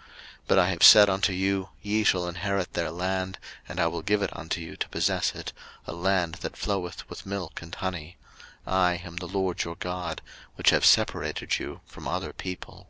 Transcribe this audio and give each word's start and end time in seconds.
03:020:024 0.00 0.08
But 0.48 0.58
I 0.58 0.70
have 0.70 0.82
said 0.82 1.10
unto 1.10 1.32
you, 1.34 1.68
Ye 1.82 2.04
shall 2.04 2.26
inherit 2.26 2.72
their 2.72 2.90
land, 2.90 3.38
and 3.68 3.78
I 3.78 3.86
will 3.86 4.00
give 4.00 4.22
it 4.22 4.34
unto 4.34 4.58
you 4.58 4.74
to 4.78 4.88
possess 4.88 5.34
it, 5.34 5.52
a 5.86 5.92
land 5.92 6.36
that 6.36 6.56
floweth 6.56 7.06
with 7.10 7.26
milk 7.26 7.60
and 7.60 7.74
honey: 7.74 8.16
I 8.66 8.96
am 9.04 9.16
the 9.16 9.26
LORD 9.28 9.62
your 9.64 9.76
God, 9.76 10.22
which 10.54 10.70
have 10.70 10.86
separated 10.86 11.58
you 11.58 11.82
from 11.84 12.08
other 12.08 12.32
people. 12.32 12.88